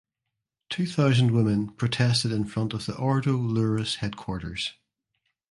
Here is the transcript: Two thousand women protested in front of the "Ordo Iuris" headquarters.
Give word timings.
Two 0.71 0.87
thousand 0.87 1.29
women 1.29 1.73
protested 1.73 2.31
in 2.31 2.45
front 2.45 2.73
of 2.73 2.87
the 2.87 2.97
"Ordo 2.97 3.37
Iuris" 3.37 3.97
headquarters. 3.97 4.73